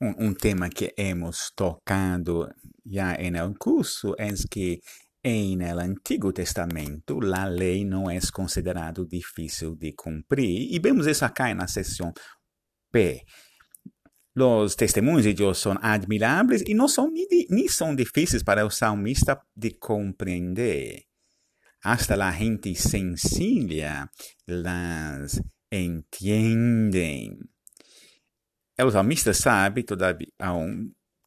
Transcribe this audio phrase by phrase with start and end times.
[0.00, 2.48] Um, um, tema que hemos tocado
[2.84, 4.80] já em el curso é que
[5.24, 11.24] em el Antigo Testamento a lei não é considerado difícil de cumprir e vemos isso
[11.24, 12.12] aqui na seção
[12.92, 13.24] P.
[14.36, 17.10] Os testemunhos de Deus são admiráveis e não são
[17.48, 21.04] nem são difíceis para o salmista de compreender.
[21.82, 24.10] Hasta a gente sencilla
[24.46, 25.40] las
[25.72, 27.38] entendem.
[28.84, 30.28] O salmista sabe, todavia,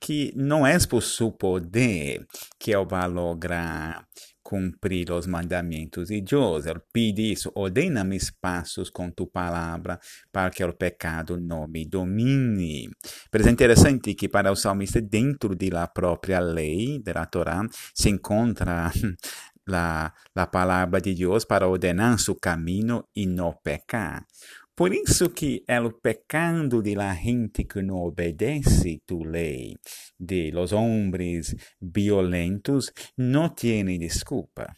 [0.00, 2.26] que não é por seu poder
[2.58, 4.04] que ele vai lograr
[4.52, 6.66] cumprir os mandamentos de Deus.
[6.66, 9.98] Ele pede isso, ordena meus passos com tu palavra,
[10.30, 12.90] para que o pecado não me domine.
[13.32, 17.64] Mas é interessante que para o salmista, dentro da própria lei da Torá,
[17.94, 18.90] se encontra
[19.72, 24.26] a, a palavra de Deus para ordenar seu caminho e não pecar.
[24.74, 29.76] Por isso que é o pecado de la gente que não obedece tu lei,
[30.18, 34.74] de los hombres violentos, não tem desculpa.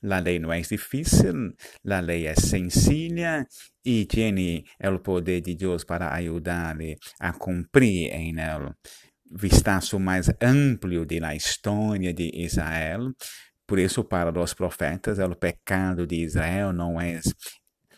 [0.00, 3.44] La lei não é difícil, la lei é sencilla
[3.84, 8.74] e tem o poder de Deus para ajudar-lhe a cumprir em el
[9.28, 13.12] vistazo mais amplo da história de Israel.
[13.66, 17.20] Por isso, para os profetas, o pecado de Israel não é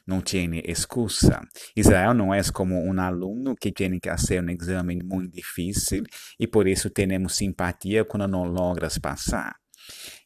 [0.07, 1.41] não tem excusa.
[1.77, 6.05] Israel não é como um aluno que tem que fazer um exame muito difícil
[6.39, 9.64] e por isso temos simpatia quando não logras passar.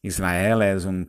[0.03, 1.05] Israel é, um,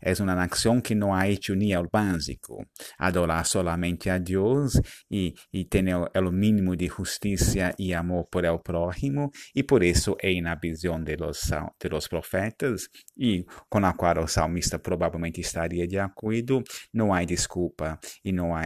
[0.00, 2.64] é uma nação que não ha hecho ni o básico,
[2.98, 8.58] adorar solamente a Deus e, e ter o mínimo de justiça e amor por el
[8.60, 13.92] prójimo, e por isso é na visão de los, de los profetas, e com a
[13.94, 18.64] qual o salmista provavelmente estaria de acordo, não há desculpa e não há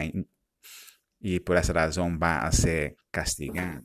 [1.22, 3.84] e por essa razão vai ser castigado.